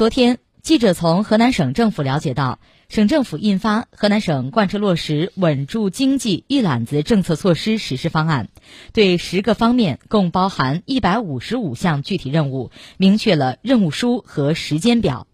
[0.00, 2.58] 昨天，记者从河南省政府了解到，
[2.88, 8.48] 省政府印发《河南省贯彻落实稳住经济一揽子政策措施实施方案》，
[8.94, 15.26] 对十个方面共包含一百五十五项具体任务，明确了任务书和时间表。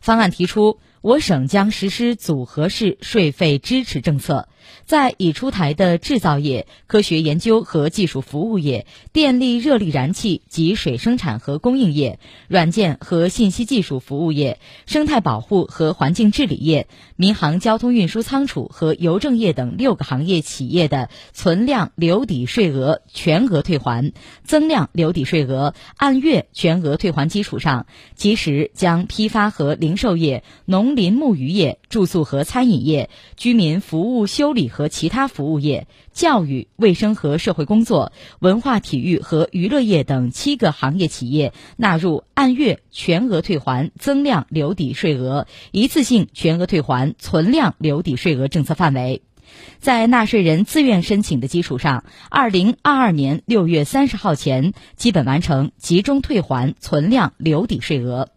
[0.00, 0.78] 方案提出。
[1.02, 4.48] 我省将实施组合式税费支持政策，
[4.84, 12.18] 在已出台的制造业、科学研究和技术服务业、电力热力燃气及水生产和供应业、
[12.48, 16.86] 软件和信息技术服务业、生态保护和环境治理业、
[17.16, 24.12] 民航交通运输仓储和邮政业等六个行业企业的存量留抵税额全额退还，
[24.44, 49.22] 增量留抵税额按月全额退还基础上，及时将批发和零售业、农林牧渔业、住宿和餐饮业、居民服务修理和其他服务业、教育、卫生和社会工作、文化体育和娱乐业等七个行业企业纳入按月全额退还增量留抵税额、一次性全额退还存量留抵税额政策范围，
[49.78, 58.28] 在纳税人自愿申请的基础上，二零二二年六月三十号前基本完成集中退还存量留抵税额。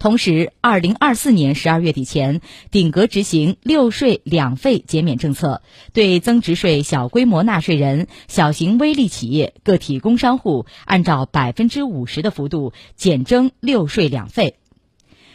[0.00, 5.60] 同时，二零二四年十二月底前顶格执行六税两费减免政策，
[5.92, 14.56] 对增值税小规模纳税人、小型微利企业、个体工商户按照百分之五十的幅度减征六税两费。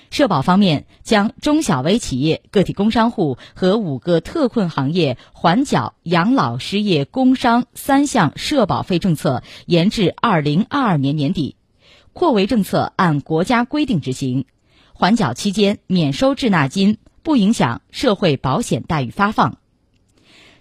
[0.10, 11.56] 社保方面，将中小微企业、个体工商户和五个特困行业缓缴养老、失业、工伤三项社保费政策延至二零二二年年底，
[12.14, 14.46] 扩围政策按国家规定执行。
[14.98, 19.58] 缓缴期间免收滞纳金，不影响社会保险待遇发放。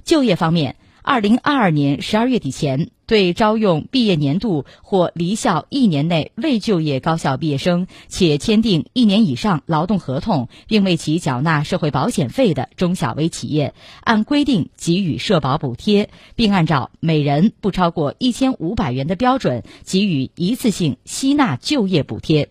[0.02, 22.48] 就业方面，二零二二年十二月底前，对招用毕业年度或离校一年内未就业高校毕业生，且签订一年以上劳动合同并为其缴纳社会保险费的中小微企业，按规定给予社保补贴，并按照每人不超过一千五百元的标准给予一次性吸纳就业补贴。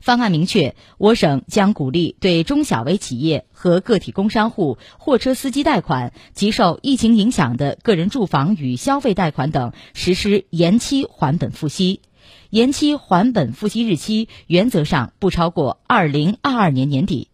[0.00, 12.00] 方案明确，我省将鼓励对中小微企业和个体工商户货车司机贷款及受疫情影响的个人住房与消费贷款等实施延期还本付息，
[12.50, 17.29] 延期还本付息日期原则上不超过二零二二年年底。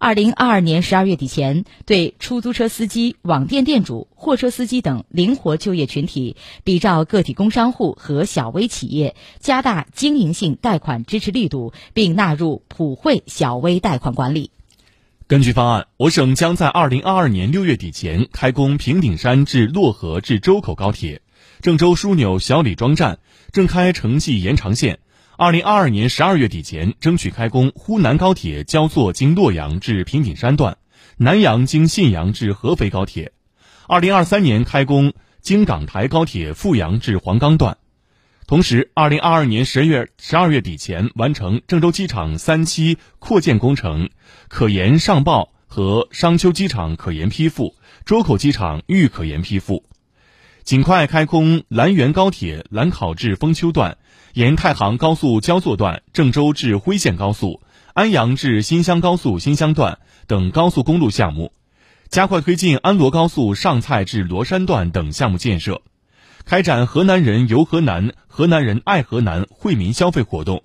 [0.00, 14.52] 二零二二年十二月底前，对出租车司机、网店店主、货车司机等灵活就业群体，比照个体工商户和小微企业，加大经营性贷款支持力度，并纳入普惠小微贷款管理。
[15.26, 21.22] 根据方案，我省将在二零二二年六月底前开工平顶山至漯河至周口高铁、
[21.60, 23.18] 郑州枢纽小李庄站，
[23.50, 25.00] 郑开城际延长线。
[25.40, 30.78] 二零二二年十二月底前，争取开工呼南高铁焦作经洛阳至平顶山段，
[31.16, 33.30] 南阳经信阳至合肥高铁。
[33.86, 37.78] 二零二三年开工京港台高铁阜阳至黄冈段。
[38.48, 44.10] 同时，二零二二年十月十二月底前完成郑州机场三期扩建工程，
[44.48, 49.84] 可研上报和商丘机场可研批复，周口机场预可研批复。
[50.68, 53.96] 尽快开通兰源高铁兰考至丰丘段。
[54.34, 57.62] 沿太行高速焦作段、郑州至辉县高速、
[57.94, 61.54] 安阳至新乡高速新乡段等高速公路项目，
[62.10, 65.80] 加快推进安罗高速上蔡至罗山段等项目建设，
[66.44, 70.64] 开展河南人游河南、河南人爱河南惠民消费活动，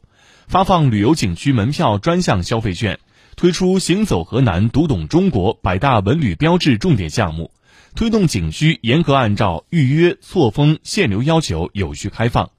[0.49, 2.99] 发放旅游景区门票专项消费券，
[3.37, 7.51] 推出“行走河南，读懂中国”百大文旅标志重点项目，
[7.95, 12.49] 推动景区严格按照预约、错峰、限流要求有序开放。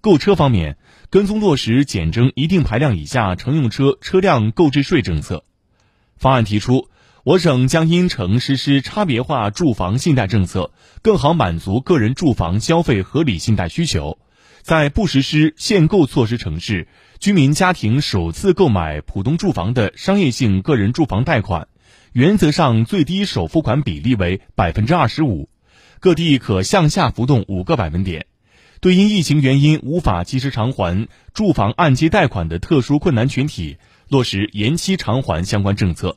[0.00, 0.76] 购车方面，
[1.10, 5.44] 跟踪落实减征一定排量以下乘用车车辆购置税政策。
[6.16, 6.88] 方案提出，
[7.24, 10.70] 我省将因城实施差别化住房信贷政策，
[11.02, 14.18] 更好满足个人住房消费合理信贷需求。
[14.62, 16.86] 在不实施限购措施城市，
[17.18, 21.68] 居民家庭首次购买普通住房的商业性个人住房贷款，
[22.14, 25.48] 原则上最低首付款比例为百分之二十五，
[25.98, 28.26] 各地可向下浮动五个百分点。
[28.80, 33.78] 对因疫情原因无法及时偿还住房按揭贷款的特殊困难群体，
[34.08, 36.16] 落实延期偿还相关政策。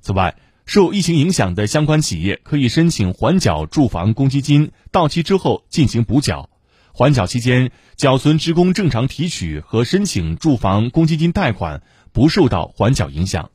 [0.00, 0.36] 此外，
[0.66, 6.48] 受疫情影响的相关企业可以申请缓缴住房公积金，到期之后进行补缴。
[6.92, 11.82] 缓缴期间，缴存职工正常提取和申请住房公积金贷款
[12.12, 13.50] 不受到缓缴影响。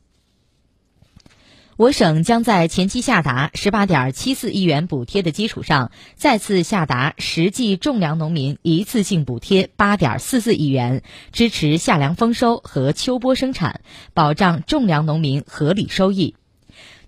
[1.80, 13.80] 我省将在前期下达十八点七四亿元补贴的基础上，再次下达实际种粮农民一次性补贴八点四四亿元，支持夏粮丰收和秋播生产，
[14.12, 16.34] 保障种粮农民合理收益。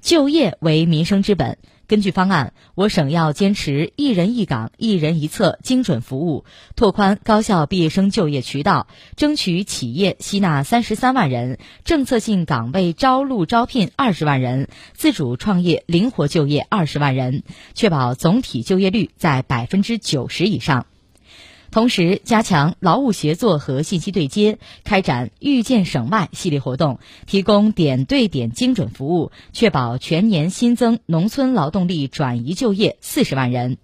[0.01, 1.59] 就业为民生之本。
[1.87, 6.45] 根据方案，我省要坚持一人一岗、一人一策精准服务，
[6.75, 8.87] 拓宽高校毕业生就业渠道，
[9.17, 17.43] 争取企业吸纳三十三万人，政策性岗位招录招聘二十万人，自主创业灵活就业二十万人，
[17.75, 20.87] 确保总体就业率在百分之九十以上。
[21.73, 33.79] 同时，加强劳务协作和信息对接，开展“遇见省外”系列活动，提供点对点精准服务，确保全年新增农村劳动力转移就业四十万人。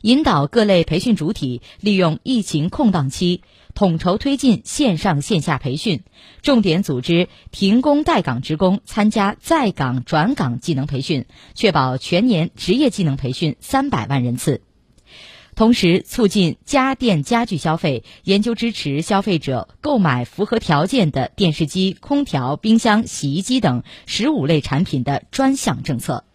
[0.00, 3.42] 引导各类培训主体利用疫情空档期，
[3.74, 6.02] 统筹推进线上线下培训，
[6.40, 14.62] 重点组织停工待岗职工参加在岗转岗技能培训，确保全年职业技能培训三百万人次。
[15.56, 26.25] 同时，促进家电家具消费，研究支持消费者购买符合条件的电视机、空调、冰箱、洗衣机等十五类产品的专项政策。